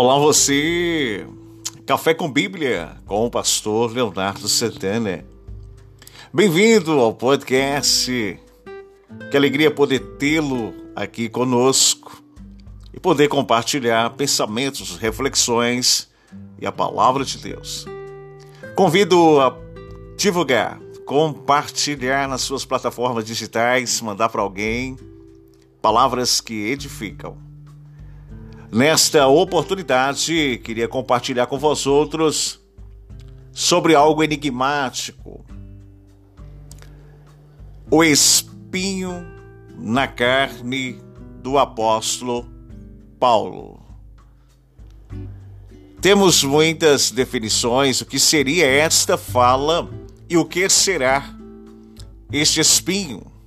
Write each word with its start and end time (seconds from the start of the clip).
Olá 0.00 0.16
você, 0.16 1.26
Café 1.84 2.14
com 2.14 2.30
Bíblia, 2.30 2.96
com 3.04 3.26
o 3.26 3.30
pastor 3.30 3.90
Leonardo 3.90 4.48
Santana. 4.48 5.24
Bem-vindo 6.32 6.92
ao 7.00 7.12
podcast. 7.12 8.38
Que 9.28 9.36
alegria 9.36 9.72
poder 9.72 9.98
tê-lo 10.16 10.72
aqui 10.94 11.28
conosco 11.28 12.22
e 12.94 13.00
poder 13.00 13.26
compartilhar 13.26 14.10
pensamentos, 14.10 14.96
reflexões 14.96 16.08
e 16.60 16.64
a 16.64 16.70
palavra 16.70 17.24
de 17.24 17.36
Deus. 17.36 17.84
Convido 18.76 19.40
a 19.40 19.58
divulgar, 20.16 20.78
compartilhar 21.04 22.28
nas 22.28 22.42
suas 22.42 22.64
plataformas 22.64 23.24
digitais, 23.24 24.00
mandar 24.00 24.28
para 24.28 24.42
alguém 24.42 24.96
palavras 25.82 26.40
que 26.40 26.54
edificam 26.68 27.47
Nesta 28.70 29.26
oportunidade, 29.26 30.60
queria 30.62 30.86
compartilhar 30.86 31.46
com 31.46 31.58
vós 31.58 31.86
outros 31.86 32.60
sobre 33.50 33.94
algo 33.94 34.22
enigmático. 34.22 35.42
O 37.90 38.04
espinho 38.04 39.26
na 39.78 40.06
carne 40.06 41.00
do 41.42 41.56
apóstolo 41.56 42.46
Paulo. 43.18 43.80
Temos 46.00 46.44
muitas 46.44 47.10
definições 47.10 48.02
o 48.02 48.06
que 48.06 48.20
seria 48.20 48.66
esta 48.66 49.16
fala 49.16 49.88
e 50.28 50.36
o 50.36 50.44
que 50.44 50.68
será 50.68 51.34
este 52.30 52.60
espinho. 52.60 53.37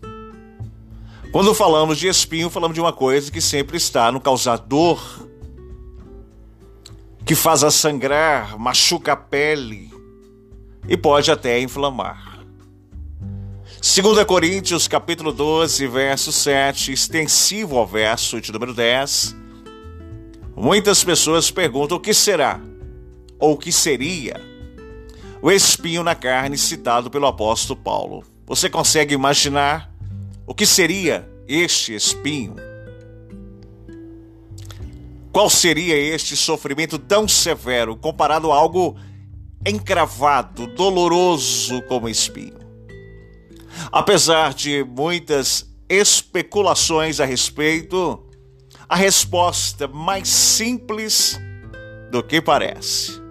Quando 1.31 1.53
falamos 1.53 1.97
de 1.97 2.09
espinho, 2.09 2.49
falamos 2.49 2.75
de 2.75 2.81
uma 2.81 2.91
coisa 2.91 3.31
que 3.31 3.39
sempre 3.39 3.77
está 3.77 4.11
no 4.11 4.19
causador, 4.19 4.99
que 7.25 7.35
faz 7.35 7.63
a 7.63 7.71
sangrar, 7.71 8.59
machuca 8.59 9.13
a 9.13 9.15
pele 9.15 9.89
e 10.89 10.97
pode 10.97 11.31
até 11.31 11.61
inflamar. 11.61 12.39
2 13.79 14.25
Coríntios 14.25 14.89
capítulo 14.89 15.31
12, 15.31 15.87
verso 15.87 16.33
7, 16.33 16.91
extensivo 16.91 17.77
ao 17.77 17.87
verso 17.87 18.41
de 18.41 18.51
número 18.51 18.73
10. 18.73 19.33
Muitas 20.53 21.01
pessoas 21.01 21.49
perguntam 21.49 21.95
o 21.95 22.01
que 22.01 22.13
será 22.13 22.59
ou 23.39 23.53
o 23.53 23.57
que 23.57 23.71
seria 23.71 24.35
o 25.41 25.49
espinho 25.49 26.03
na 26.03 26.13
carne 26.13 26.57
citado 26.57 27.09
pelo 27.09 27.25
apóstolo 27.25 27.79
Paulo. 27.79 28.23
Você 28.45 28.69
consegue 28.69 29.15
imaginar 29.15 29.90
o 30.51 30.53
que 30.53 30.65
seria 30.65 31.25
este 31.47 31.95
espinho? 31.95 32.57
Qual 35.31 35.49
seria 35.49 35.95
este 35.95 36.35
sofrimento 36.35 36.99
tão 36.99 37.25
severo 37.25 37.95
comparado 37.95 38.51
a 38.51 38.55
algo 38.57 38.97
encravado, 39.65 40.67
doloroso 40.67 41.81
como 41.83 42.09
espinho? 42.09 42.59
Apesar 43.93 44.53
de 44.53 44.83
muitas 44.83 45.73
especulações 45.87 47.21
a 47.21 47.25
respeito, 47.25 48.21
a 48.89 48.97
resposta 48.97 49.87
mais 49.87 50.27
simples 50.27 51.39
do 52.11 52.21
que 52.21 52.41
parece. 52.41 53.21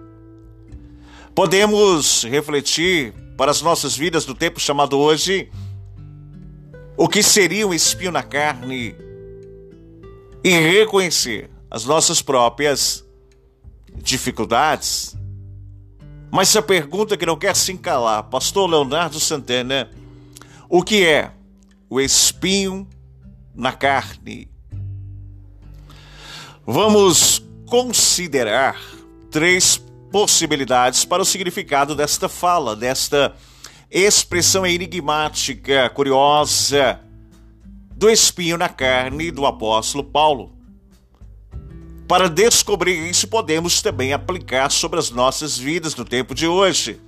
Podemos 1.35 2.23
refletir 2.23 3.13
para 3.37 3.51
as 3.51 3.61
nossas 3.61 3.95
vidas 3.95 4.25
do 4.25 4.33
tempo 4.33 4.59
chamado 4.59 4.97
hoje 4.97 5.51
o 7.01 7.09
que 7.09 7.23
seria 7.23 7.65
um 7.65 7.73
espinho 7.73 8.11
na 8.11 8.21
carne 8.21 8.95
e 10.43 10.49
reconhecer 10.51 11.49
as 11.67 11.83
nossas 11.83 12.21
próprias 12.21 13.03
dificuldades. 13.95 15.17
Mas 16.29 16.49
essa 16.49 16.61
pergunta 16.61 17.17
que 17.17 17.25
não 17.25 17.35
quer 17.35 17.55
se 17.55 17.71
encalar, 17.71 18.25
Pastor 18.25 18.69
Leonardo 18.69 19.19
Santana, 19.19 19.89
o 20.69 20.83
que 20.83 21.03
é 21.03 21.31
o 21.89 21.99
espinho 21.99 22.87
na 23.55 23.73
carne? 23.73 24.47
Vamos 26.63 27.43
considerar 27.65 28.79
três 29.31 29.83
possibilidades 30.11 31.03
para 31.03 31.23
o 31.23 31.25
significado 31.25 31.95
desta 31.95 32.29
fala, 32.29 32.75
desta 32.75 33.35
expressão 33.91 34.65
enigmática, 34.65 35.89
curiosa, 35.89 37.01
do 37.93 38.09
espinho 38.09 38.57
na 38.57 38.69
carne 38.69 39.29
do 39.29 39.45
apóstolo 39.45 40.03
Paulo. 40.03 40.55
Para 42.07 42.29
descobrir 42.29 43.09
isso, 43.09 43.27
podemos 43.27 43.81
também 43.81 44.13
aplicar 44.13 44.71
sobre 44.71 44.97
as 44.97 45.09
nossas 45.11 45.57
vidas 45.57 45.95
no 45.95 46.05
tempo 46.05 46.33
de 46.33 46.47
hoje. 46.47 46.99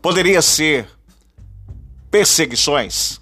Poderia 0.00 0.40
ser 0.40 0.88
perseguições. 2.10 3.20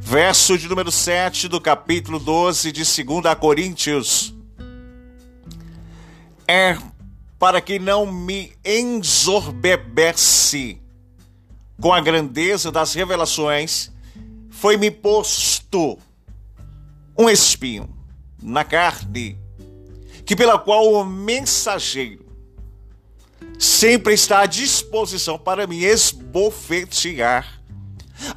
Verso 0.00 0.58
de 0.58 0.68
número 0.68 0.90
7 0.90 1.46
do 1.48 1.60
capítulo 1.60 2.18
12 2.18 2.72
de 2.72 2.82
2 3.04 3.34
Coríntios. 3.38 4.34
É 6.46 6.76
para 7.38 7.60
que 7.60 7.78
não 7.78 8.10
me 8.10 8.52
ensorbebesse 8.64 10.80
com 11.80 11.92
a 11.92 12.00
grandeza 12.00 12.72
das 12.72 12.94
revelações, 12.94 13.92
foi-me 14.50 14.90
posto 14.90 15.96
um 17.16 17.30
espinho 17.30 17.88
na 18.42 18.64
carne, 18.64 19.38
que 20.26 20.34
pela 20.34 20.58
qual 20.58 20.92
o 20.92 21.04
mensageiro 21.04 22.26
sempre 23.56 24.14
está 24.14 24.40
à 24.40 24.46
disposição 24.46 25.38
para 25.38 25.64
me 25.66 25.84
esbofetear, 25.84 27.62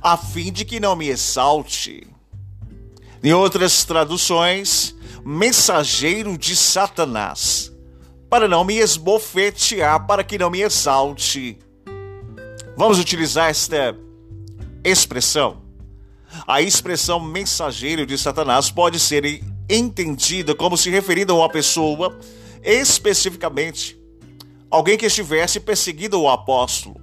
a 0.02 0.16
fim 0.16 0.52
de 0.52 0.64
que 0.64 0.80
não 0.80 0.96
me 0.96 1.10
exalte. 1.10 2.08
Em 3.24 3.34
outras 3.34 3.84
traduções, 3.84 4.96
mensageiro 5.24 6.38
de 6.38 6.56
Satanás 6.56 7.72
para 8.32 8.48
não 8.48 8.64
me 8.64 8.78
esbofetear, 8.78 10.08
para 10.08 10.24
que 10.24 10.38
não 10.38 10.50
me 10.50 10.62
exalte. 10.62 11.60
Vamos 12.78 12.98
utilizar 12.98 13.50
esta 13.50 13.94
expressão. 14.86 15.62
A 16.48 16.62
expressão 16.62 17.20
mensageiro 17.20 18.06
de 18.06 18.18
Satanás 18.18 18.72
pode 18.72 19.02
ser 19.02 19.44
entendida 19.70 20.56
como 20.56 20.78
se 20.78 20.90
referindo 20.90 21.34
a 21.34 21.40
uma 21.40 21.50
pessoa, 21.50 22.18
especificamente 22.64 24.00
alguém 24.70 24.98
que 24.98 25.08
estivesse 25.08 25.60
perseguindo 25.60 26.22
o 26.22 26.30
apóstolo. 26.30 27.02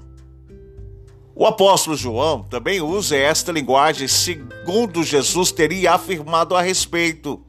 O 1.34 1.44
apóstolo 1.44 1.94
João 1.94 2.42
também 2.42 2.80
usa 2.80 3.14
esta 3.14 3.52
linguagem, 3.52 4.08
segundo 4.08 5.04
Jesus 5.04 5.52
teria 5.52 5.92
afirmado 5.92 6.56
a 6.56 6.62
respeito 6.62 7.44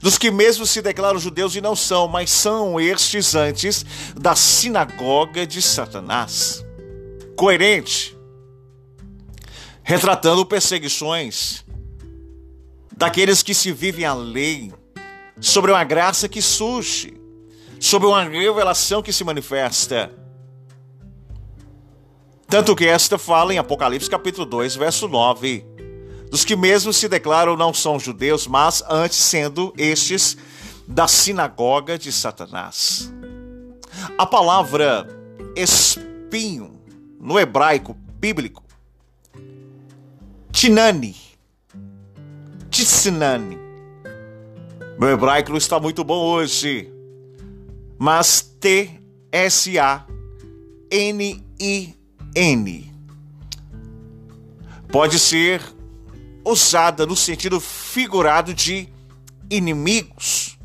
dos 0.00 0.16
que 0.16 0.30
mesmo 0.30 0.66
se 0.66 0.80
declaram 0.80 1.18
judeus 1.18 1.54
e 1.54 1.60
não 1.60 1.76
são, 1.76 2.08
mas 2.08 2.30
são 2.30 2.80
estes 2.80 3.34
antes 3.34 3.84
da 4.16 4.34
sinagoga 4.34 5.46
de 5.46 5.60
Satanás. 5.60 6.64
Coerente, 7.36 8.16
retratando 9.82 10.44
perseguições 10.46 11.64
daqueles 12.96 13.42
que 13.42 13.54
se 13.54 13.72
vivem 13.72 14.04
a 14.04 14.14
lei, 14.14 14.72
sobre 15.40 15.70
uma 15.70 15.84
graça 15.84 16.28
que 16.28 16.42
surge, 16.42 17.14
sobre 17.78 18.06
uma 18.06 18.22
revelação 18.22 19.02
que 19.02 19.12
se 19.12 19.24
manifesta. 19.24 20.12
Tanto 22.46 22.74
que 22.76 22.84
esta 22.84 23.16
fala 23.16 23.54
em 23.54 23.58
Apocalipse 23.58 24.10
capítulo 24.10 24.44
2, 24.44 24.76
verso 24.76 25.08
9 25.08 25.64
dos 26.30 26.44
que 26.44 26.54
mesmo 26.54 26.92
se 26.92 27.08
declaram 27.08 27.56
não 27.56 27.74
são 27.74 27.98
judeus, 27.98 28.46
mas 28.46 28.84
antes 28.88 29.18
sendo 29.18 29.74
estes 29.76 30.36
da 30.86 31.08
sinagoga 31.08 31.98
de 31.98 32.12
Satanás. 32.12 33.12
A 34.16 34.24
palavra 34.24 35.08
espinho 35.56 36.80
no 37.18 37.38
hebraico 37.38 37.94
bíblico, 37.94 38.62
tinani, 40.52 41.16
tissinani. 42.70 43.58
Meu 44.98 45.10
hebraico 45.10 45.50
não 45.50 45.58
está 45.58 45.80
muito 45.80 46.04
bom 46.04 46.24
hoje, 46.24 46.92
mas 47.98 48.40
T-S-A-N-I-N. 48.40 49.00
Pode 54.92 55.18
ser 55.18 55.62
usada 56.50 57.06
no 57.06 57.16
sentido 57.16 57.60
figurado 57.60 58.52
de 58.52 58.88
inimigos. 59.50 60.58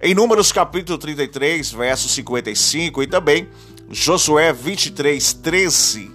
Em 0.00 0.14
Números 0.14 0.52
capítulo 0.52 0.96
33, 0.96 1.72
verso 1.72 2.08
55 2.08 3.02
e 3.02 3.06
também 3.06 3.48
Josué 3.90 4.52
23, 4.52 5.32
13, 5.32 6.10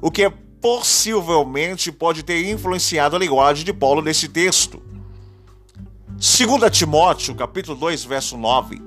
o 0.00 0.10
que 0.10 0.24
é 0.24 0.30
possivelmente 0.60 1.92
pode 1.92 2.22
ter 2.22 2.50
influenciado 2.50 3.14
a 3.14 3.18
linguagem 3.18 3.64
de 3.64 3.72
Paulo 3.72 4.02
nesse 4.02 4.28
texto. 4.28 4.82
2 6.08 6.76
Timóteo, 6.76 7.34
capítulo 7.34 7.78
2, 7.78 8.04
verso 8.04 8.36
9, 8.36 8.82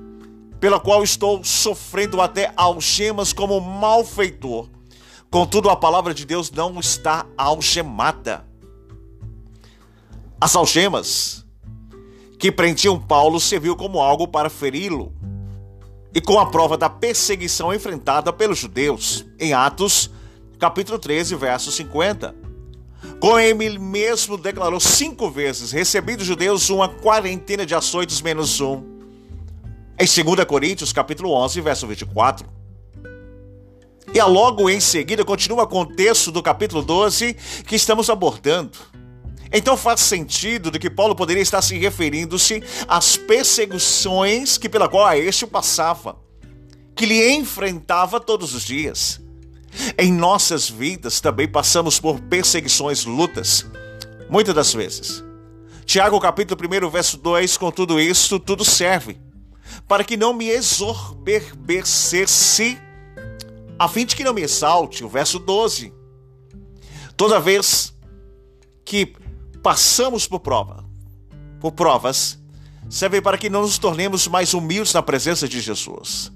pela 0.60 0.78
qual 0.78 1.02
estou 1.02 1.42
sofrendo 1.42 2.20
até 2.20 2.52
algemas 2.56 3.32
como 3.32 3.58
malfeitor. 3.58 4.68
Contudo, 5.30 5.70
a 5.70 5.76
palavra 5.76 6.12
de 6.12 6.26
Deus 6.26 6.50
não 6.50 6.78
está 6.78 7.24
algemada. 7.38 8.51
As 10.42 10.56
algemas 10.56 11.46
que 12.36 12.50
prendiam 12.50 12.98
Paulo 12.98 13.38
serviu 13.38 13.76
como 13.76 14.00
algo 14.00 14.26
para 14.26 14.50
feri-lo. 14.50 15.12
E 16.12 16.20
com 16.20 16.36
a 16.40 16.46
prova 16.46 16.76
da 16.76 16.90
perseguição 16.90 17.72
enfrentada 17.72 18.32
pelos 18.32 18.58
judeus, 18.58 19.24
em 19.38 19.52
Atos, 19.52 20.10
capítulo 20.58 20.98
13, 20.98 21.36
verso 21.36 21.70
50. 21.70 22.34
Como 23.20 23.38
ele 23.38 23.78
mesmo 23.78 24.36
declarou 24.36 24.80
cinco 24.80 25.30
vezes, 25.30 25.70
recebi 25.70 26.16
dos 26.16 26.26
judeus 26.26 26.68
uma 26.70 26.88
quarentena 26.88 27.64
de 27.64 27.76
açoites 27.76 28.20
menos 28.20 28.60
um. 28.60 28.82
Em 29.96 30.24
2 30.24 30.44
Coríntios, 30.44 30.92
capítulo 30.92 31.30
11, 31.34 31.60
verso 31.60 31.86
24. 31.86 32.48
E 34.12 34.20
logo 34.20 34.68
em 34.68 34.80
seguida 34.80 35.24
continua 35.24 35.68
com 35.68 35.82
o 35.82 35.86
texto 35.86 36.32
do 36.32 36.42
capítulo 36.42 36.82
12 36.82 37.32
que 37.64 37.76
estamos 37.76 38.10
abordando. 38.10 38.76
Então 39.52 39.76
faz 39.76 40.00
sentido 40.00 40.70
de 40.70 40.78
que 40.78 40.88
Paulo 40.88 41.14
poderia 41.14 41.42
estar 41.42 41.60
se 41.62 41.78
referindo-se 41.78 42.62
às 42.88 43.16
perseguições 43.16 44.56
que 44.56 44.68
pela 44.68 44.88
qual 44.88 45.06
a 45.06 45.18
este 45.18 45.46
passava, 45.46 46.16
que 46.96 47.06
lhe 47.06 47.34
enfrentava 47.34 48.18
todos 48.18 48.54
os 48.54 48.64
dias. 48.64 49.20
Em 49.98 50.12
nossas 50.12 50.68
vidas 50.68 51.20
também 51.20 51.48
passamos 51.48 51.98
por 51.98 52.20
perseguições, 52.20 53.04
lutas, 53.04 53.66
muitas 54.28 54.54
das 54.54 54.72
vezes. 54.72 55.24
Tiago 55.84 56.20
capítulo 56.20 56.60
1, 56.86 56.90
verso 56.90 57.16
2, 57.16 57.56
com 57.56 57.70
tudo 57.70 58.00
isso, 58.00 58.38
tudo 58.38 58.64
serve 58.64 59.18
para 59.86 60.02
que 60.04 60.16
não 60.16 60.32
me 60.32 60.48
exorberbecesse, 60.48 62.78
a 63.78 63.86
fim 63.88 64.06
de 64.06 64.16
que 64.16 64.24
não 64.24 64.34
me 64.34 64.42
exalte, 64.42 65.04
o 65.04 65.08
verso 65.08 65.38
12. 65.38 65.94
Toda 67.16 67.40
vez 67.40 67.94
que 68.84 69.14
passamos 69.62 70.26
por 70.26 70.40
prova, 70.40 70.84
por 71.60 71.72
provas, 71.72 72.38
serve 72.90 73.20
para 73.20 73.38
que 73.38 73.48
não 73.48 73.62
nos 73.62 73.78
tornemos 73.78 74.26
mais 74.26 74.52
humildes 74.52 74.92
na 74.92 75.02
presença 75.02 75.48
de 75.48 75.60
Jesus. 75.60 76.32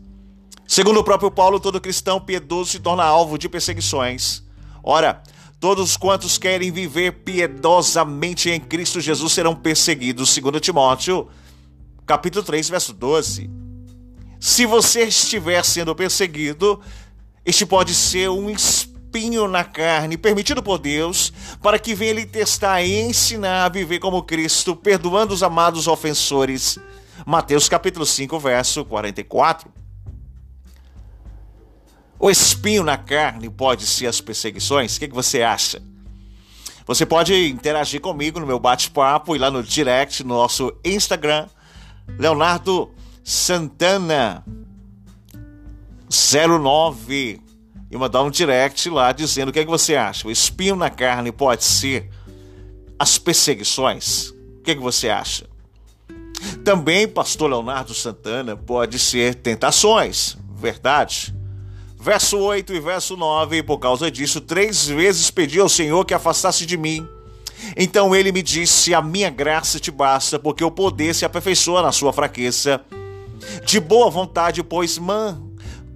Segundo 0.66 1.00
o 1.00 1.04
próprio 1.04 1.30
Paulo, 1.30 1.60
todo 1.60 1.80
cristão 1.80 2.20
piedoso 2.20 2.70
se 2.70 2.80
torna 2.80 3.04
alvo 3.04 3.38
de 3.38 3.48
perseguições. 3.48 4.42
Ora, 4.82 5.22
todos 5.58 5.96
quantos 5.96 6.38
querem 6.38 6.70
viver 6.70 7.24
piedosamente 7.24 8.50
em 8.50 8.60
Cristo 8.60 9.00
Jesus 9.00 9.32
serão 9.32 9.54
perseguidos, 9.54 10.30
segundo 10.30 10.60
Timóteo, 10.60 11.28
capítulo 12.04 12.44
3, 12.44 12.68
verso 12.68 12.92
12. 12.92 13.50
Se 14.38 14.66
você 14.66 15.04
estiver 15.04 15.64
sendo 15.64 15.94
perseguido, 15.94 16.80
este 17.44 17.64
pode 17.64 17.94
ser 17.94 18.28
um 18.28 18.50
espinho 19.16 19.48
na 19.48 19.64
carne, 19.64 20.18
permitido 20.18 20.62
por 20.62 20.78
Deus, 20.78 21.32
para 21.62 21.78
que 21.78 21.94
venha 21.94 22.12
lhe 22.12 22.26
testar 22.26 22.82
e 22.82 23.00
ensinar 23.00 23.64
a 23.64 23.68
viver 23.68 23.98
como 23.98 24.22
Cristo, 24.22 24.76
perdoando 24.76 25.32
os 25.32 25.42
amados 25.42 25.88
ofensores. 25.88 26.78
Mateus 27.24 27.66
capítulo 27.66 28.04
5, 28.04 28.38
verso 28.38 28.84
44. 28.84 29.72
O 32.18 32.30
espinho 32.30 32.84
na 32.84 32.98
carne 32.98 33.48
pode 33.48 33.86
ser 33.86 34.06
as 34.06 34.20
perseguições? 34.20 34.96
O 34.96 35.00
que, 35.00 35.08
que 35.08 35.14
você 35.14 35.42
acha? 35.42 35.82
Você 36.86 37.06
pode 37.06 37.48
interagir 37.48 38.00
comigo 38.00 38.38
no 38.38 38.46
meu 38.46 38.58
bate-papo 38.58 39.34
e 39.34 39.38
lá 39.38 39.50
no 39.50 39.62
direct, 39.62 40.22
no 40.22 40.34
nosso 40.34 40.72
Instagram, 40.84 41.48
Leonardo 42.18 42.90
Santana 43.24 44.44
09 46.08 47.45
e 47.90 47.96
mandar 47.96 48.22
um 48.22 48.30
direct 48.30 48.88
lá 48.90 49.12
dizendo 49.12 49.48
o 49.48 49.52
que, 49.52 49.60
é 49.60 49.64
que 49.64 49.70
você 49.70 49.96
acha. 49.96 50.26
O 50.26 50.30
espinho 50.30 50.76
na 50.76 50.90
carne 50.90 51.30
pode 51.30 51.64
ser 51.64 52.10
as 52.98 53.18
perseguições? 53.18 54.30
O 54.58 54.62
que, 54.62 54.72
é 54.72 54.74
que 54.74 54.80
você 54.80 55.08
acha? 55.08 55.46
Também, 56.64 57.06
pastor 57.06 57.50
Leonardo 57.50 57.94
Santana, 57.94 58.56
pode 58.56 58.98
ser 58.98 59.36
tentações, 59.36 60.36
verdade? 60.56 61.34
Verso 61.98 62.38
8 62.38 62.74
e 62.74 62.80
verso 62.80 63.16
9, 63.16 63.62
por 63.62 63.78
causa 63.78 64.10
disso, 64.10 64.40
três 64.40 64.86
vezes 64.86 65.30
pedi 65.30 65.58
ao 65.58 65.68
Senhor 65.68 66.04
que 66.04 66.14
afastasse 66.14 66.66
de 66.66 66.76
mim. 66.76 67.06
Então 67.76 68.14
ele 68.14 68.32
me 68.32 68.42
disse: 68.42 68.94
A 68.94 69.00
minha 69.00 69.30
graça 69.30 69.80
te 69.80 69.90
basta, 69.90 70.38
porque 70.38 70.62
o 70.62 70.70
poder 70.70 71.14
se 71.14 71.24
aperfeiçoa 71.24 71.82
na 71.82 71.92
sua 71.92 72.12
fraqueza. 72.12 72.80
De 73.64 73.80
boa 73.80 74.10
vontade, 74.10 74.62
pois, 74.62 74.98
man, 74.98 75.42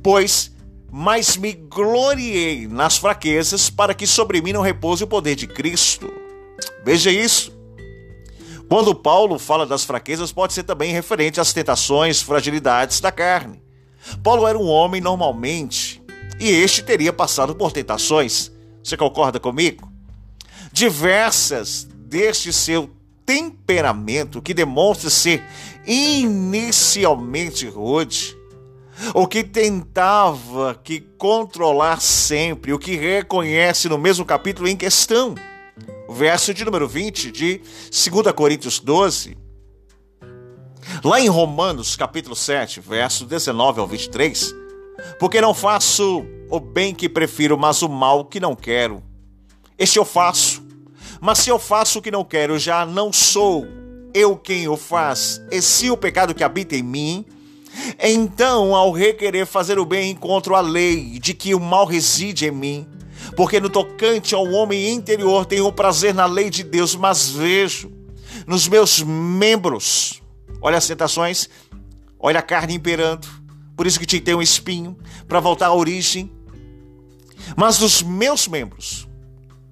pois, 0.03 0.53
mas 0.91 1.37
me 1.37 1.53
gloriei 1.53 2.67
nas 2.67 2.97
fraquezas, 2.97 3.71
para 3.71 3.95
que 3.95 4.07
sobre 4.07 4.41
mim 4.43 4.53
não 4.53 4.63
repouse 4.63 5.05
o 5.05 5.07
poder 5.07 5.35
de 5.35 5.47
Cristo. 5.47 6.13
Veja 6.85 7.11
isso. 7.11 7.53
Quando 8.69 8.95
Paulo 8.95 9.39
fala 9.39 9.67
das 9.67 9.85
fraquezas, 9.85 10.33
pode 10.33 10.53
ser 10.53 10.63
também 10.63 10.93
referente 10.93 11.41
às 11.41 11.53
tentações, 11.53 12.23
fragilidades 12.23 13.01
da 13.01 13.11
carne. 13.11 13.63
Paulo 14.23 14.47
era 14.47 14.59
um 14.59 14.67
homem 14.67 15.01
normalmente 15.01 16.01
e 16.39 16.49
este 16.49 16.83
teria 16.83 17.13
passado 17.13 17.55
por 17.55 17.73
tentações. 17.73 18.51
Você 18.83 18.97
concorda 18.97 19.39
comigo? 19.39 19.93
Diversas 20.73 21.85
deste 21.85 22.53
seu 22.53 22.91
temperamento 23.27 24.41
que 24.41 24.55
demonstra 24.55 25.11
ser 25.11 25.45
inicialmente 25.87 27.67
rude, 27.69 28.37
o 29.14 29.26
que 29.26 29.43
tentava 29.43 30.79
que 30.82 31.00
controlar 31.00 32.00
sempre, 32.00 32.73
o 32.73 32.79
que 32.79 32.97
reconhece 32.97 33.88
no 33.88 33.99
mesmo 33.99 34.25
capítulo 34.25 34.69
em 34.69 34.76
questão. 34.76 35.35
O 36.08 36.12
verso 36.12 36.52
de 36.52 36.64
número 36.64 36.88
20 36.88 37.31
de 37.31 37.61
2 37.91 38.32
Coríntios 38.35 38.81
12. 38.81 39.37
Lá 41.05 41.20
em 41.20 41.29
Romanos, 41.29 41.94
capítulo 41.94 42.35
7, 42.35 42.81
verso 42.81 43.25
19 43.25 43.81
ao 43.81 43.87
23, 43.87 44.55
porque 45.19 45.41
não 45.41 45.55
faço 45.55 46.25
o 46.50 46.59
bem 46.59 46.95
que 46.95 47.09
prefiro, 47.09 47.57
mas 47.57 47.80
o 47.83 47.88
mal 47.88 48.25
que 48.25 48.40
não 48.40 48.57
quero. 48.57 49.02
Este 49.78 49.99
eu 49.99 50.04
faço. 50.04 50.62
Mas 51.21 51.38
se 51.38 51.50
eu 51.50 51.59
faço 51.59 51.99
o 51.99 52.02
que 52.02 52.11
não 52.11 52.25
quero, 52.25 52.59
já 52.59 52.85
não 52.85 53.12
sou 53.12 53.66
eu 54.12 54.37
quem 54.37 54.66
o 54.69 54.76
faz, 54.76 55.40
e 55.50 55.62
sim 55.62 55.90
o 55.90 55.97
pecado 55.97 56.35
que 56.35 56.42
habita 56.42 56.75
em 56.75 56.83
mim. 56.83 57.25
Então, 57.99 58.75
ao 58.75 58.91
requerer 58.93 59.47
fazer 59.47 59.79
o 59.79 59.85
bem, 59.85 60.11
encontro 60.11 60.55
a 60.55 60.61
lei 60.61 61.19
de 61.19 61.35
que 61.35 61.55
o 61.55 61.61
mal 61.61 61.85
reside 61.85 62.47
em 62.47 62.50
mim. 62.50 62.87
Porque 63.37 63.61
no 63.61 63.69
tocante 63.69 64.35
ao 64.35 64.45
homem 64.50 64.91
interior 64.91 65.45
tenho 65.45 65.71
prazer 65.73 66.15
na 66.15 66.27
lei 66.27 66.50
de 66.50 66.62
Deus, 66.62 66.97
mas 66.97 67.31
vejo 67.31 67.93
nos 68.47 68.67
meus 68.67 69.03
membros, 69.03 70.23
olha 70.61 70.79
as 70.79 70.87
tentações, 70.87 71.49
olha 72.19 72.41
a 72.41 72.43
carne 72.43 72.75
imperando, 72.75 73.29
por 73.77 73.87
isso 73.87 73.99
que 73.99 74.07
te 74.07 74.21
tem 74.21 74.35
um 74.35 74.43
espinho, 74.43 74.97
para 75.29 75.41
voltar 75.41 75.67
à 75.67 75.75
origem. 75.75 76.31
Mas 77.57 77.79
dos 77.79 78.03
meus 78.03 78.49
membros, 78.49 79.09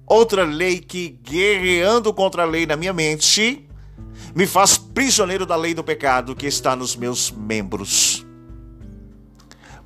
outra 0.05 0.43
lei 0.43 0.79
que, 0.79 1.09
guerreando 1.21 2.13
contra 2.13 2.43
a 2.43 2.45
lei 2.45 2.65
na 2.65 2.75
minha 2.75 2.93
mente, 2.93 3.68
me 4.35 4.45
faz 4.45 4.77
prisioneiro 4.77 5.45
da 5.45 5.55
lei 5.55 5.73
do 5.73 5.83
pecado 5.83 6.35
que 6.35 6.47
está 6.47 6.75
nos 6.75 6.95
meus 6.95 7.31
membros. 7.31 8.25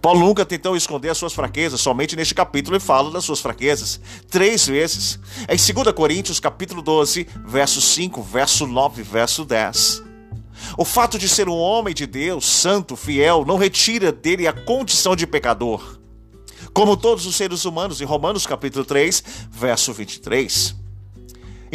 Paulo 0.01 0.20
nunca 0.20 0.46
tentou 0.46 0.75
esconder 0.75 1.10
as 1.10 1.17
suas 1.17 1.32
fraquezas, 1.32 1.79
somente 1.79 2.13
neste 2.13 2.36
capítulo 2.36 2.75
ele 2.75 2.84
fala 2.84 3.10
das 3.10 3.24
suas 3.24 3.39
fraquezas, 3.39 4.01
três 4.29 4.67
vezes. 4.67 5.17
Em 5.48 5.74
2 5.74 5.96
Coríntios, 5.96 6.41
capítulo 6.41 6.82
12, 6.82 7.25
verso 7.46 7.79
5, 7.79 8.22
verso 8.22 8.67
9, 8.67 9.01
verso 9.01 9.46
10. 9.46 10.03
O 10.77 10.84
fato 10.84 11.17
de 11.17 11.29
ser 11.29 11.48
um 11.48 11.58
homem 11.58 11.93
de 11.93 12.05
Deus, 12.05 12.46
santo, 12.46 12.98
fiel, 12.98 13.46
não 13.46 13.55
retira 13.55 14.12
dele 14.12 14.46
a 14.46 14.51
condição 14.51 15.15
de 15.15 15.25
pecador. 15.25 15.98
Como 16.74 16.98
todos 16.98 17.25
os 17.25 17.38
seres 17.38 17.63
humanos, 17.63 18.01
em 18.01 18.05
Romanos 18.05 18.46
capítulo 18.46 18.84
3, 18.84 19.24
verso 19.51 19.93
23. 19.93 20.82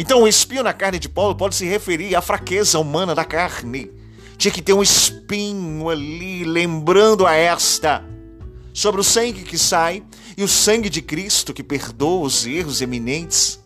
Então, 0.01 0.23
o 0.23 0.27
espinho 0.29 0.63
na 0.63 0.71
carne 0.71 0.97
de 0.97 1.09
Paulo 1.09 1.35
pode 1.35 1.55
se 1.55 1.65
referir 1.65 2.15
à 2.15 2.21
fraqueza 2.21 2.79
humana 2.79 3.13
da 3.13 3.25
carne. 3.25 3.91
Tinha 4.37 4.49
que 4.49 4.61
ter 4.61 4.71
um 4.71 4.81
espinho 4.81 5.89
ali, 5.89 6.45
lembrando 6.45 7.27
a 7.27 7.35
esta, 7.35 8.01
sobre 8.73 9.01
o 9.01 9.03
sangue 9.03 9.43
que 9.43 9.57
sai 9.57 10.01
e 10.37 10.43
o 10.43 10.47
sangue 10.47 10.89
de 10.89 11.01
Cristo 11.01 11.53
que 11.53 11.61
perdoa 11.61 12.25
os 12.25 12.47
erros 12.47 12.81
eminentes. 12.81 13.59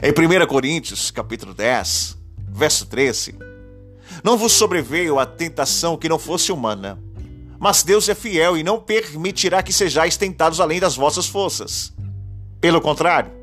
Em 0.00 0.12
1 0.12 0.46
Coríntios, 0.46 1.10
capítulo 1.10 1.52
10, 1.52 2.16
Verso 2.48 2.86
13: 2.86 3.34
Não 4.22 4.38
vos 4.38 4.52
sobreveio 4.52 5.18
a 5.18 5.26
tentação 5.26 5.96
que 5.96 6.08
não 6.08 6.18
fosse 6.18 6.52
humana, 6.52 6.96
mas 7.58 7.82
Deus 7.82 8.08
é 8.08 8.14
fiel 8.14 8.56
e 8.56 8.62
não 8.62 8.80
permitirá 8.80 9.64
que 9.64 9.72
sejais 9.72 10.16
tentados 10.16 10.60
além 10.60 10.78
das 10.78 10.94
vossas 10.94 11.26
forças. 11.26 11.92
Pelo 12.60 12.80
contrário, 12.80 13.37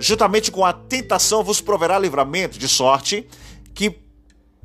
juntamente 0.00 0.50
com 0.50 0.64
a 0.64 0.72
tentação 0.72 1.44
vos 1.44 1.60
proverá 1.60 1.98
livramento, 1.98 2.58
de 2.58 2.66
sorte 2.66 3.28
que 3.74 4.00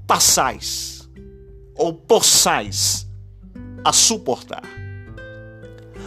passais 0.07 1.07
ou 1.75 1.93
possais 1.93 3.05
a 3.83 3.91
suportar. 3.91 4.63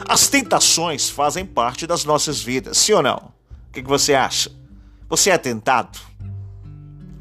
As 0.09 0.29
tentações 0.29 1.11
fazem 1.11 1.45
parte 1.45 1.87
das 1.87 2.05
nossas 2.05 2.41
vidas, 2.41 2.79
sim 2.79 2.93
ou 2.93 3.03
não? 3.03 3.33
O 3.69 3.73
que, 3.73 3.83
você 3.83 4.15
acha? 4.15 4.51
Você 5.09 5.31
é 5.31 5.37
tentado? 5.37 5.99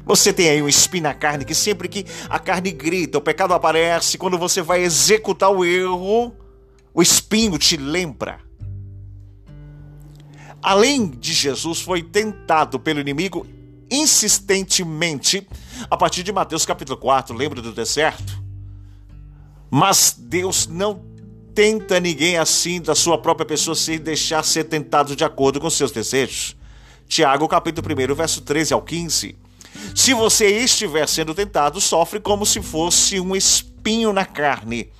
Você 0.06 0.32
tem 0.32 0.48
aí 0.48 0.62
um 0.62 0.68
espinho 0.68 1.02
na 1.02 1.12
carne 1.12 1.44
que 1.44 1.54
sempre 1.54 1.86
que 1.88 2.06
a 2.30 2.38
carne 2.38 2.70
grita, 2.70 3.18
o 3.18 3.20
pecado 3.20 3.52
aparece, 3.52 4.16
quando 4.16 4.38
você 4.38 4.62
vai 4.62 4.80
executar 4.80 5.50
o 5.50 5.62
erro, 5.64 6.34
o 6.94 7.02
espinho 7.02 7.58
te 7.58 7.76
lembra. 7.76 8.47
Além 10.62 11.08
de 11.08 11.32
Jesus, 11.32 11.80
foi 11.80 12.02
tentado 12.02 12.78
pelo 12.78 13.00
inimigo 13.00 13.46
insistentemente 13.90 15.46
a 15.90 15.96
partir 15.96 16.22
de 16.22 16.32
Mateus 16.32 16.66
capítulo 16.66 16.98
4, 16.98 17.34
lembra 17.36 17.62
do 17.62 17.72
deserto? 17.72 18.42
Mas 19.70 20.14
Deus 20.18 20.66
não 20.66 21.02
tenta 21.54 22.00
ninguém 22.00 22.36
assim 22.36 22.80
da 22.80 22.94
sua 22.94 23.18
própria 23.18 23.46
pessoa 23.46 23.74
se 23.74 23.98
deixar 23.98 24.44
ser 24.44 24.64
tentado 24.64 25.14
de 25.14 25.24
acordo 25.24 25.60
com 25.60 25.70
seus 25.70 25.90
desejos. 25.90 26.56
Tiago 27.06 27.48
capítulo 27.48 27.86
1, 27.88 28.14
verso 28.14 28.40
13 28.42 28.74
ao 28.74 28.82
15. 28.82 29.36
Se 29.94 30.14
você 30.14 30.46
estiver 30.58 31.08
sendo 31.08 31.34
tentado, 31.34 31.80
sofre 31.80 32.20
como 32.20 32.44
se 32.44 32.60
fosse 32.62 33.18
um 33.20 33.34
espinho 33.34 34.12
na 34.12 34.24
carne. 34.24 34.90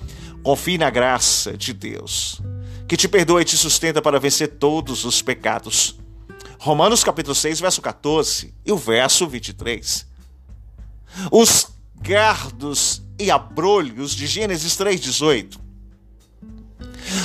Confie 0.43 0.77
na 0.77 0.89
graça 0.89 1.55
de 1.57 1.73
Deus, 1.73 2.41
que 2.89 2.97
te 2.97 3.07
perdoa 3.07 3.43
e 3.43 3.45
te 3.45 3.55
sustenta 3.55 4.01
para 4.01 4.19
vencer 4.19 4.47
todos 4.57 5.05
os 5.05 5.21
pecados. 5.21 5.95
Romanos 6.57 7.03
capítulo 7.03 7.35
6, 7.35 7.59
verso 7.59 7.83
14 7.83 8.51
e 8.65 8.71
o 8.71 8.77
verso 8.77 9.27
23. 9.27 10.07
Os 11.31 11.67
gardos 12.01 13.03
e 13.19 13.29
abrolhos 13.29 14.15
de 14.15 14.25
Gênesis 14.25 14.75
3,18 14.75 15.59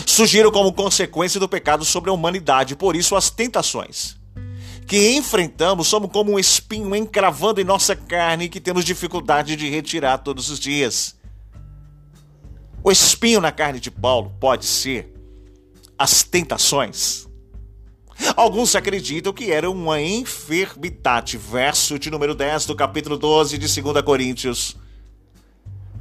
surgiram 0.06 0.52
como 0.52 0.71
consequência 0.71 1.40
do 1.40 1.49
pecado 1.49 1.83
sobre 1.83 2.11
a 2.11 2.12
humanidade, 2.12 2.76
por 2.76 2.94
isso 2.94 3.16
as 3.16 3.30
tentações 3.30 4.18
que 4.87 5.16
enfrentamos 5.16 5.88
somos 5.88 6.12
como 6.12 6.33
um 6.33 6.38
espinho 6.38 6.94
encravando 6.94 7.59
em 7.59 7.64
nossa 7.64 7.97
carne 7.97 8.50
que 8.50 8.61
temos 8.61 8.85
dificuldade 8.85 9.56
de 9.56 9.71
retirar 9.71 10.18
todos 10.18 10.50
os 10.50 10.61
dias. 10.61 11.16
O 12.83 12.92
espinho 12.92 13.40
na 13.40 13.50
carne 13.50 13.80
de 13.80 13.90
Paulo 13.90 14.30
pode 14.38 14.66
ser 14.66 15.13
as 15.99 16.23
tentações. 16.23 17.27
Alguns 18.37 18.75
acreditam 18.77 19.33
que 19.33 19.51
era 19.51 19.71
uma 19.71 20.01
enfermidade, 20.01 21.37
verso 21.37 21.99
de 21.99 22.11
número 22.11 22.35
10 22.35 22.67
do 22.67 22.77
capítulo 22.77 23.17
12 23.17 23.59
de 23.59 23.83
2 23.83 24.03
Coríntios. 24.03 24.77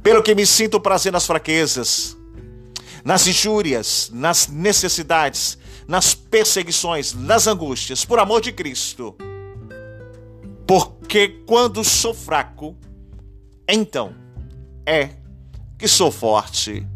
Pelo 0.02 0.22
que 0.22 0.34
me 0.34 0.46
sinto 0.46 0.80
prazer 0.80 1.12
nas 1.12 1.26
fraquezas, 1.26 2.16
nas 3.04 3.26
injúrias, 3.26 4.10
nas 4.12 4.48
necessidades, 4.48 5.58
nas 5.88 6.14
perseguições, 6.14 7.12
nas 7.14 7.46
angústias, 7.46 8.04
por 8.04 8.18
amor 8.18 8.40
de 8.40 8.52
Cristo. 8.52 9.16
Porque 10.66 11.42
quando 11.46 11.84
sou 11.84 12.14
fraco, 12.14 12.76
então 13.68 14.14
é 14.86 15.10
que 15.78 15.88
sou 15.88 16.10
forte. 16.10 16.86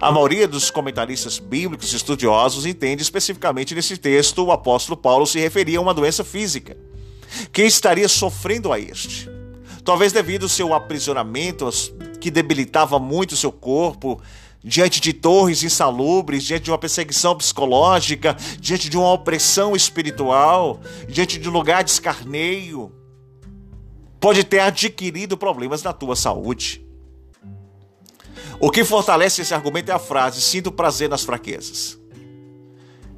A 0.00 0.10
maioria 0.10 0.48
dos 0.48 0.70
comentaristas 0.70 1.38
bíblicos 1.38 1.92
estudiosos 1.92 2.66
entende 2.66 3.02
especificamente 3.02 3.74
nesse 3.74 3.96
texto 3.96 4.44
o 4.44 4.52
apóstolo 4.52 4.96
Paulo 4.96 5.26
se 5.26 5.38
referia 5.38 5.78
a 5.78 5.82
uma 5.82 5.94
doença 5.94 6.24
física 6.24 6.76
que 7.52 7.62
estaria 7.62 8.08
sofrendo 8.08 8.72
a 8.72 8.78
este. 8.78 9.28
Talvez 9.84 10.12
devido 10.12 10.44
ao 10.44 10.48
seu 10.48 10.72
aprisionamento 10.72 11.68
que 12.20 12.30
debilitava 12.30 12.98
muito 12.98 13.32
o 13.32 13.36
seu 13.36 13.52
corpo, 13.52 14.20
diante 14.62 15.00
de 15.00 15.12
torres 15.12 15.62
insalubres, 15.62 16.42
diante 16.42 16.64
de 16.64 16.70
uma 16.70 16.78
perseguição 16.78 17.36
psicológica, 17.36 18.34
diante 18.58 18.88
de 18.88 18.96
uma 18.96 19.12
opressão 19.12 19.76
espiritual, 19.76 20.80
diante 21.06 21.38
de 21.38 21.48
um 21.48 21.52
lugar 21.52 21.84
de 21.84 21.90
escarneio, 21.90 22.90
pode 24.18 24.42
ter 24.42 24.60
adquirido 24.60 25.36
problemas 25.36 25.82
na 25.82 25.92
tua 25.92 26.16
saúde. 26.16 26.83
O 28.60 28.70
que 28.70 28.84
fortalece 28.84 29.42
esse 29.42 29.54
argumento 29.54 29.90
é 29.90 29.92
a 29.92 29.98
frase: 29.98 30.40
sinto 30.40 30.72
prazer 30.72 31.08
nas 31.08 31.24
fraquezas. 31.24 31.98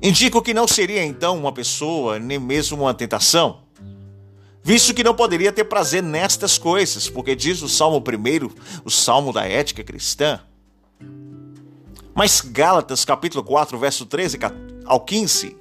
Indico 0.02 0.43
que 0.43 0.55
não 0.55 0.69
seria 0.69 1.05
então 1.05 1.38
uma 1.38 1.52
pessoa, 1.52 2.19
nem 2.19 2.38
mesmo 2.38 2.83
uma 2.83 2.95
tentação, 2.95 3.62
visto 4.62 4.93
que 4.93 5.02
não 5.02 5.14
poderia 5.14 5.50
ter 5.50 5.64
prazer 5.64 6.02
nestas 6.02 6.59
coisas, 6.59 7.09
porque 7.09 7.35
diz 7.35 7.62
o 7.62 7.69
Salmo 7.69 7.99
1, 7.99 8.83
o 8.85 8.90
Salmo 8.90 9.33
da 9.33 9.47
ética 9.47 9.83
cristã, 9.83 10.40
mas 12.14 12.40
Gálatas 12.40 13.05
capítulo 13.05 13.43
4, 13.43 13.78
verso 13.78 14.07
13 14.07 14.38
ao 14.85 15.00
15. 15.00 15.57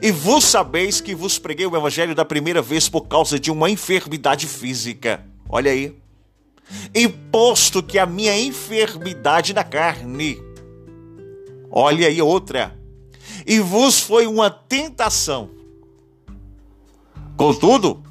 E 0.00 0.10
vos 0.10 0.44
sabeis 0.44 1.00
que 1.00 1.14
vos 1.14 1.38
preguei 1.38 1.66
o 1.66 1.76
evangelho 1.76 2.14
da 2.14 2.24
primeira 2.24 2.62
vez 2.62 2.88
por 2.88 3.02
causa 3.02 3.38
de 3.38 3.50
uma 3.50 3.70
enfermidade 3.70 4.46
física. 4.46 5.24
Olha 5.48 5.70
aí. 5.70 5.96
E 6.94 7.08
posto 7.08 7.82
que 7.82 7.98
a 7.98 8.06
minha 8.06 8.38
enfermidade 8.38 9.52
na 9.54 9.64
carne. 9.64 10.40
Olha 11.70 12.08
aí 12.08 12.20
outra. 12.20 12.78
E 13.46 13.60
vos 13.60 14.00
foi 14.00 14.26
uma 14.26 14.50
tentação. 14.50 15.50
Contudo, 17.36 18.02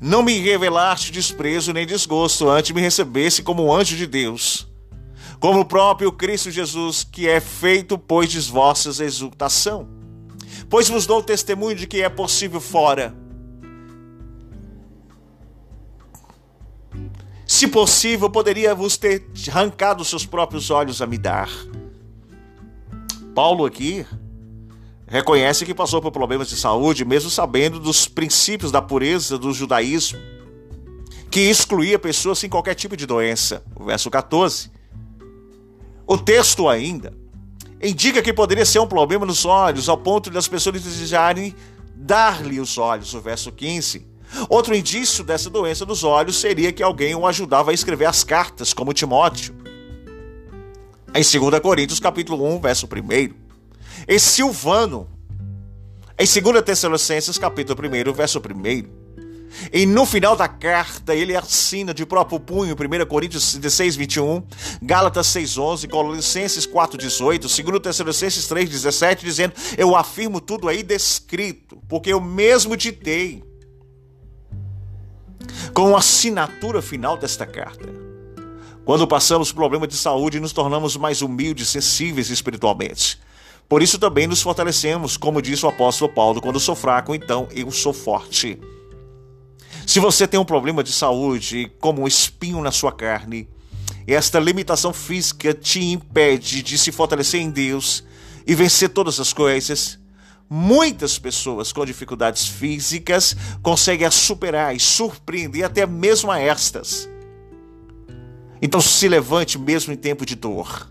não 0.00 0.22
me 0.22 0.38
revelaste 0.38 1.12
desprezo 1.12 1.72
nem 1.72 1.86
desgosto, 1.86 2.48
antes 2.48 2.72
me 2.72 2.80
recebesse 2.80 3.42
como 3.42 3.64
um 3.64 3.72
anjo 3.72 3.96
de 3.96 4.06
Deus 4.06 4.70
como 5.40 5.60
o 5.60 5.64
próprio 5.64 6.12
Cristo 6.12 6.50
Jesus, 6.50 7.02
que 7.02 7.26
é 7.26 7.40
feito, 7.40 7.96
pois, 7.96 8.30
de 8.30 8.38
vossas 8.40 9.00
exultação. 9.00 9.88
Pois 10.68 10.88
vos 10.88 11.06
dou 11.06 11.22
testemunho 11.22 11.74
de 11.74 11.86
que 11.86 12.02
é 12.02 12.08
possível 12.10 12.60
fora. 12.60 13.14
Se 17.60 17.68
possível, 17.68 18.30
poderia 18.30 18.74
vos 18.74 18.96
ter 18.96 19.22
arrancado 19.50 20.02
seus 20.02 20.24
próprios 20.24 20.70
olhos 20.70 21.02
a 21.02 21.06
me 21.06 21.18
dar. 21.18 21.50
Paulo 23.34 23.66
aqui 23.66 24.06
reconhece 25.06 25.66
que 25.66 25.74
passou 25.74 26.00
por 26.00 26.10
problemas 26.10 26.48
de 26.48 26.56
saúde, 26.56 27.04
mesmo 27.04 27.28
sabendo 27.28 27.78
dos 27.78 28.08
princípios 28.08 28.72
da 28.72 28.80
pureza 28.80 29.36
do 29.36 29.52
judaísmo, 29.52 30.18
que 31.30 31.50
excluía 31.50 31.98
pessoas 31.98 32.38
sem 32.38 32.48
qualquer 32.48 32.74
tipo 32.74 32.96
de 32.96 33.04
doença. 33.04 33.62
O 33.76 33.84
verso 33.84 34.08
14. 34.08 34.70
O 36.06 36.16
texto 36.16 36.66
ainda 36.66 37.12
indica 37.82 38.22
que 38.22 38.32
poderia 38.32 38.64
ser 38.64 38.78
um 38.78 38.86
problema 38.86 39.26
nos 39.26 39.44
olhos, 39.44 39.86
ao 39.86 39.98
ponto 39.98 40.30
de 40.30 40.38
as 40.38 40.48
pessoas 40.48 40.82
desejarem 40.82 41.54
dar-lhe 41.94 42.58
os 42.58 42.78
olhos, 42.78 43.12
o 43.12 43.20
verso 43.20 43.52
15. 43.52 44.08
Outro 44.48 44.74
indício 44.74 45.24
dessa 45.24 45.50
doença 45.50 45.84
nos 45.84 46.04
olhos 46.04 46.40
seria 46.40 46.72
que 46.72 46.82
alguém 46.82 47.14
o 47.14 47.26
ajudava 47.26 47.70
a 47.70 47.74
escrever 47.74 48.06
as 48.06 48.22
cartas, 48.22 48.72
como 48.72 48.92
Timóteo. 48.92 49.54
Em 51.14 51.22
2 51.22 51.60
Coríntios, 51.60 51.98
capítulo 51.98 52.44
1, 52.56 52.60
verso 52.60 52.86
1. 52.86 53.34
E 54.06 54.18
Silvano, 54.18 55.08
em 56.18 56.42
2 56.42 56.62
Tessalonicenses, 56.62 57.36
capítulo 57.36 57.80
1, 57.80 58.12
verso 58.12 58.38
1. 58.38 59.00
E 59.72 59.84
no 59.84 60.06
final 60.06 60.36
da 60.36 60.46
carta, 60.46 61.14
ele 61.14 61.36
assina 61.36 61.92
de 61.92 62.06
próprio 62.06 62.38
punho 62.38 62.74
1 62.74 63.06
Coríntios 63.06 63.56
16, 63.56 63.96
21, 63.96 64.44
Gálatas 64.80 65.26
6, 65.26 65.58
11, 65.58 65.88
Colossenses 65.88 66.66
4, 66.66 66.96
18, 66.96 67.48
2 67.48 67.80
Tessalonicenses 67.80 68.46
3, 68.46 68.70
17, 68.70 69.24
dizendo: 69.24 69.54
Eu 69.76 69.96
afirmo 69.96 70.40
tudo 70.40 70.68
aí 70.68 70.84
descrito, 70.84 71.78
porque 71.88 72.12
eu 72.12 72.20
mesmo 72.20 72.76
ditei 72.76 73.49
com 75.72 75.94
a 75.94 75.98
assinatura 75.98 76.82
final 76.82 77.16
desta 77.16 77.46
carta. 77.46 77.88
Quando 78.84 79.06
passamos 79.06 79.52
problema 79.52 79.86
de 79.86 79.96
saúde, 79.96 80.40
nos 80.40 80.52
tornamos 80.52 80.96
mais 80.96 81.22
humildes, 81.22 81.68
sensíveis 81.68 82.28
espiritualmente. 82.28 83.20
Por 83.68 83.82
isso 83.82 84.00
também 84.00 84.26
nos 84.26 84.42
fortalecemos, 84.42 85.16
como 85.16 85.40
disse 85.40 85.64
o 85.64 85.68
apóstolo 85.68 86.12
Paulo: 86.12 86.40
quando 86.40 86.58
sou 86.58 86.74
fraco, 86.74 87.14
então 87.14 87.46
eu 87.52 87.70
sou 87.70 87.92
forte. 87.92 88.58
Se 89.86 90.00
você 90.00 90.26
tem 90.26 90.40
um 90.40 90.44
problema 90.44 90.82
de 90.82 90.92
saúde, 90.92 91.70
como 91.78 92.02
um 92.02 92.08
espinho 92.08 92.60
na 92.62 92.72
sua 92.72 92.90
carne, 92.90 93.48
esta 94.08 94.40
limitação 94.40 94.92
física 94.92 95.54
te 95.54 95.84
impede 95.84 96.62
de 96.62 96.76
se 96.76 96.90
fortalecer 96.90 97.40
em 97.40 97.48
Deus 97.48 98.02
e 98.44 98.56
vencer 98.56 98.88
todas 98.88 99.20
as 99.20 99.32
coisas, 99.32 99.99
muitas 100.50 101.18
pessoas 101.18 101.72
com 101.72 101.86
dificuldades 101.86 102.46
físicas 102.46 103.36
conseguem 103.62 104.10
superar 104.10 104.74
e 104.74 104.80
surpreender 104.80 105.64
até 105.64 105.86
mesmo 105.86 106.30
a 106.30 106.40
estas. 106.40 107.08
Então 108.60 108.80
se 108.80 109.08
levante 109.08 109.58
mesmo 109.58 109.92
em 109.92 109.96
tempo 109.96 110.26
de 110.26 110.34
dor. 110.34 110.90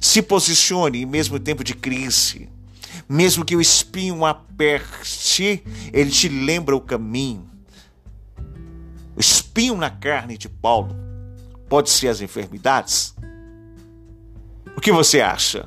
Se 0.00 0.20
posicione 0.20 1.06
mesmo 1.06 1.36
em 1.36 1.40
tempo 1.40 1.64
de 1.64 1.74
crise. 1.74 2.48
Mesmo 3.08 3.44
que 3.44 3.56
o 3.56 3.60
espinho 3.60 4.24
aperte, 4.24 5.62
ele 5.92 6.10
te 6.10 6.28
lembra 6.28 6.76
o 6.76 6.80
caminho 6.80 7.56
espinho 9.56 9.74
na 9.74 9.88
carne 9.88 10.36
de 10.36 10.50
Paulo 10.50 10.94
pode 11.66 11.88
ser 11.88 12.08
as 12.08 12.20
enfermidades? 12.20 13.14
O 14.76 14.80
que 14.82 14.92
você 14.92 15.22
acha? 15.22 15.66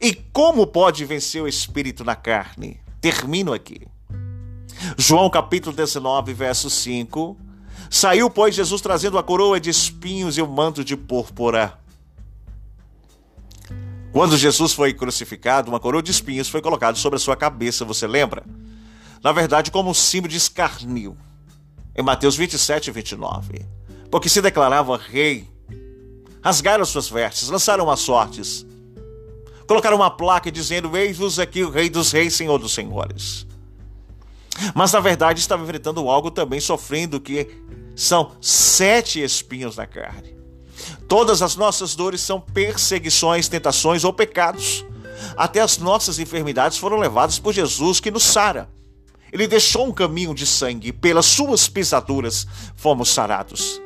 E 0.00 0.14
como 0.14 0.66
pode 0.66 1.04
vencer 1.04 1.42
o 1.42 1.48
espírito 1.48 2.04
na 2.04 2.14
carne? 2.14 2.80
Termino 3.00 3.52
aqui. 3.52 3.86
João 4.96 5.28
capítulo 5.28 5.74
19, 5.74 6.32
verso 6.32 6.70
5. 6.70 7.36
Saiu, 7.90 8.30
pois, 8.30 8.54
Jesus 8.54 8.80
trazendo 8.80 9.18
a 9.18 9.22
coroa 9.22 9.58
de 9.58 9.70
espinhos 9.70 10.38
e 10.38 10.42
o 10.42 10.46
manto 10.46 10.84
de 10.84 10.96
púrpura. 10.96 11.78
Quando 14.12 14.36
Jesus 14.36 14.72
foi 14.72 14.94
crucificado, 14.94 15.70
uma 15.70 15.80
coroa 15.80 16.02
de 16.02 16.10
espinhos 16.10 16.48
foi 16.48 16.62
colocada 16.62 16.96
sobre 16.96 17.16
a 17.16 17.20
sua 17.20 17.36
cabeça, 17.36 17.84
você 17.84 18.06
lembra? 18.06 18.44
Na 19.22 19.32
verdade, 19.32 19.70
como 19.70 19.90
um 19.90 19.94
símbolo 19.94 20.30
de 20.30 20.36
escarnio. 20.36 21.16
Em 21.94 22.02
Mateus 22.02 22.36
27 22.36 22.88
e 22.88 22.92
29. 22.92 23.66
Porque 24.10 24.28
se 24.28 24.40
declarava 24.40 24.96
rei. 24.96 25.48
Rasgaram 26.40 26.84
suas 26.84 27.08
vestes, 27.08 27.48
lançaram 27.48 27.90
as 27.90 28.00
sortes. 28.00 28.64
Colocaram 29.68 29.98
uma 29.98 30.10
placa 30.10 30.50
dizendo: 30.50 30.96
Eis-vos 30.96 31.38
aqui 31.38 31.62
o 31.62 31.70
Rei 31.70 31.90
dos 31.90 32.10
Reis, 32.10 32.34
Senhor 32.34 32.58
dos 32.58 32.72
Senhores. 32.72 33.46
Mas 34.74 34.92
na 34.92 34.98
verdade 34.98 35.38
estava 35.38 35.62
enfrentando 35.62 36.08
algo 36.08 36.30
também 36.30 36.58
sofrendo, 36.58 37.20
que 37.20 37.46
são 37.94 38.32
sete 38.40 39.22
espinhos 39.22 39.76
na 39.76 39.86
carne. 39.86 40.36
Todas 41.06 41.42
as 41.42 41.54
nossas 41.54 41.94
dores 41.94 42.20
são 42.22 42.40
perseguições, 42.40 43.46
tentações 43.46 44.04
ou 44.04 44.12
pecados. 44.12 44.84
Até 45.36 45.60
as 45.60 45.78
nossas 45.78 46.18
enfermidades 46.18 46.78
foram 46.78 46.96
levadas 46.96 47.38
por 47.38 47.52
Jesus, 47.52 48.00
que 48.00 48.10
nos 48.10 48.24
sara. 48.24 48.70
Ele 49.30 49.46
deixou 49.46 49.86
um 49.86 49.92
caminho 49.92 50.34
de 50.34 50.46
sangue, 50.46 50.92
pelas 50.92 51.26
suas 51.26 51.68
pisaduras 51.68 52.46
fomos 52.74 53.10
sarados. 53.10 53.80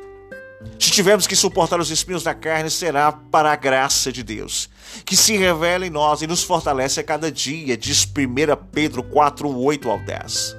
Se 0.79 0.91
tivermos 0.91 1.27
que 1.27 1.35
suportar 1.35 1.79
os 1.79 1.91
espinhos 1.91 2.23
da 2.23 2.33
carne, 2.33 2.69
será 2.69 3.11
para 3.11 3.51
a 3.51 3.55
graça 3.55 4.11
de 4.11 4.23
Deus, 4.23 4.69
que 5.05 5.15
se 5.15 5.37
revela 5.37 5.85
em 5.85 5.89
nós 5.89 6.21
e 6.21 6.27
nos 6.27 6.43
fortalece 6.43 6.99
a 6.99 7.03
cada 7.03 7.31
dia, 7.31 7.77
diz 7.77 8.05
1 8.05 8.65
Pedro 8.71 9.03
4, 9.03 9.49
8 9.49 9.89
ao 9.89 9.99
10. 9.99 10.55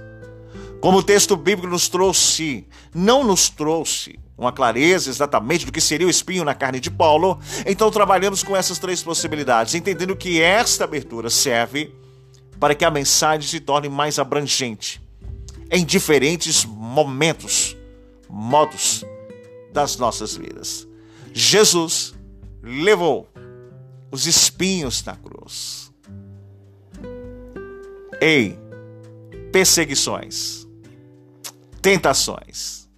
Como 0.81 0.99
o 0.99 1.03
texto 1.03 1.37
bíblico 1.37 1.67
nos 1.67 1.89
trouxe, 1.89 2.67
não 2.95 3.25
nos 3.25 3.49
trouxe 3.49 4.19
uma 4.37 4.53
clareza 4.53 5.09
exatamente 5.09 5.65
do 5.65 5.73
que 5.73 5.81
seria 5.81 6.07
o 6.07 6.11
espinho 6.11 6.45
na 6.45 6.55
carne 6.55 6.81
de 6.81 6.91
Paulo, 6.91 7.39
então 7.65 7.91
trabalhamos 7.91 8.43
com 8.43 8.57
essas 8.57 8.79
três 8.79 9.03
possibilidades, 9.03 9.75
entendendo 9.75 10.17
que 10.17 10.41
esta 10.41 10.85
abertura 10.85 11.31
serve 11.31 11.95
para 12.59 12.75
que 12.75 12.85
a 12.85 12.91
mensagem 12.91 13.49
se 13.49 13.61
torne 13.61 13.89
mais 13.89 14.19
abrangente 14.19 15.01
em 15.71 15.85
diferentes 15.85 16.65
momentos, 16.65 17.77
modos 18.29 19.05
das 19.73 19.97
nossas 19.97 20.37
vidas. 20.37 20.87
Jesus 21.33 22.15
levou 22.63 23.29
os 24.11 24.27
espinhos 24.27 25.03
na 25.05 25.17
cruz. 25.17 25.93
Ei, 28.21 28.59
perseguições 29.53 30.65
tentações 31.85 32.89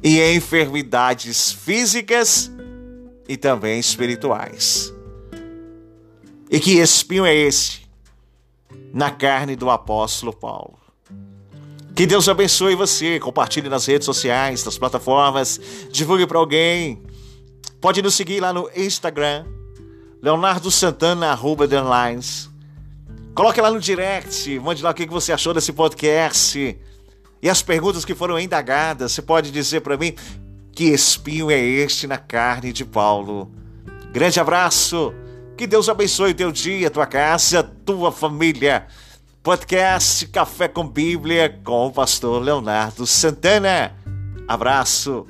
e 0.00 0.22
enfermidades 0.36 1.50
físicas 1.50 2.48
e 3.28 3.36
também 3.36 3.80
espirituais. 3.80 4.94
E 6.48 6.60
que 6.60 6.78
espinho 6.78 7.26
é 7.26 7.34
esse 7.34 7.80
na 8.94 9.10
carne 9.10 9.56
do 9.56 9.68
apóstolo 9.68 10.32
Paulo? 10.32 10.78
Que 11.92 12.06
Deus 12.06 12.28
abençoe 12.28 12.76
você. 12.76 13.18
Compartilhe 13.18 13.68
nas 13.68 13.86
redes 13.86 14.06
sociais, 14.06 14.64
nas 14.64 14.78
plataformas, 14.78 15.60
divulgue 15.90 16.24
para 16.24 16.38
alguém. 16.38 17.02
Pode 17.80 18.00
nos 18.00 18.14
seguir 18.14 18.38
lá 18.38 18.52
no 18.52 18.70
Instagram, 18.76 19.44
Leonardo 20.26 20.72
Santana, 20.72 21.28
arroba 21.28 21.68
The 21.68 21.80
Lines. 21.80 22.50
Coloque 23.32 23.60
lá 23.60 23.70
no 23.70 23.78
direct, 23.78 24.58
mande 24.58 24.82
lá 24.82 24.90
o 24.90 24.94
que 24.94 25.06
você 25.06 25.32
achou 25.32 25.54
desse 25.54 25.72
podcast. 25.72 26.76
E 27.40 27.48
as 27.48 27.62
perguntas 27.62 28.04
que 28.04 28.12
foram 28.12 28.36
indagadas, 28.36 29.12
você 29.12 29.22
pode 29.22 29.52
dizer 29.52 29.82
para 29.82 29.96
mim 29.96 30.16
que 30.72 30.86
espinho 30.86 31.48
é 31.48 31.60
este 31.60 32.08
na 32.08 32.18
carne 32.18 32.72
de 32.72 32.84
Paulo? 32.84 33.52
Grande 34.10 34.40
abraço, 34.40 35.14
que 35.56 35.64
Deus 35.64 35.88
abençoe 35.88 36.32
o 36.32 36.34
teu 36.34 36.50
dia, 36.50 36.90
tua 36.90 37.06
casa, 37.06 37.62
tua 37.62 38.10
família. 38.10 38.88
Podcast 39.44 40.26
Café 40.26 40.66
com 40.66 40.88
Bíblia 40.88 41.60
com 41.62 41.86
o 41.86 41.92
pastor 41.92 42.42
Leonardo 42.42 43.06
Santana. 43.06 43.94
Abraço. 44.48 45.24